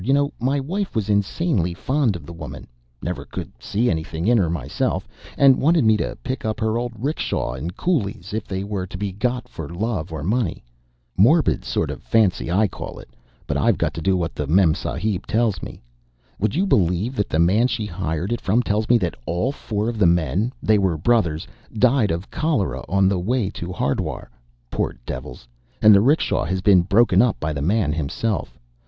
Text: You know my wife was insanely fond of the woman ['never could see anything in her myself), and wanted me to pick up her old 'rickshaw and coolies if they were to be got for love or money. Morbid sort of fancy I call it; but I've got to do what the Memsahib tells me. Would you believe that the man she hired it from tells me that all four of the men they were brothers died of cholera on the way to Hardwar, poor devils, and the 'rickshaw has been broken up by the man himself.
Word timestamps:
You 0.03 0.13
know 0.15 0.33
my 0.39 0.59
wife 0.59 0.95
was 0.95 1.09
insanely 1.11 1.75
fond 1.75 2.15
of 2.15 2.25
the 2.25 2.33
woman 2.33 2.65
['never 3.03 3.23
could 3.23 3.51
see 3.59 3.87
anything 3.87 4.25
in 4.25 4.35
her 4.39 4.49
myself), 4.49 5.07
and 5.37 5.61
wanted 5.61 5.83
me 5.85 5.95
to 5.97 6.17
pick 6.23 6.43
up 6.43 6.59
her 6.59 6.75
old 6.75 6.93
'rickshaw 6.97 7.53
and 7.53 7.77
coolies 7.77 8.33
if 8.33 8.47
they 8.47 8.63
were 8.63 8.87
to 8.87 8.97
be 8.97 9.11
got 9.11 9.47
for 9.47 9.69
love 9.69 10.11
or 10.11 10.23
money. 10.23 10.63
Morbid 11.17 11.63
sort 11.63 11.91
of 11.91 12.01
fancy 12.01 12.49
I 12.49 12.67
call 12.67 12.97
it; 12.97 13.09
but 13.45 13.57
I've 13.57 13.77
got 13.77 13.93
to 13.93 14.01
do 14.01 14.17
what 14.17 14.33
the 14.33 14.47
Memsahib 14.47 15.27
tells 15.27 15.61
me. 15.61 15.83
Would 16.39 16.55
you 16.55 16.65
believe 16.65 17.15
that 17.15 17.29
the 17.29 17.37
man 17.37 17.67
she 17.67 17.85
hired 17.85 18.31
it 18.33 18.41
from 18.41 18.63
tells 18.63 18.89
me 18.89 18.97
that 18.97 19.13
all 19.27 19.51
four 19.51 19.87
of 19.87 19.99
the 19.99 20.07
men 20.07 20.51
they 20.63 20.79
were 20.79 20.97
brothers 20.97 21.47
died 21.77 22.09
of 22.09 22.31
cholera 22.31 22.83
on 22.89 23.07
the 23.07 23.19
way 23.19 23.51
to 23.51 23.71
Hardwar, 23.71 24.31
poor 24.71 24.95
devils, 25.05 25.47
and 25.79 25.93
the 25.93 26.01
'rickshaw 26.01 26.43
has 26.45 26.61
been 26.63 26.81
broken 26.81 27.21
up 27.21 27.39
by 27.39 27.53
the 27.53 27.61
man 27.61 27.93
himself. 27.93 28.57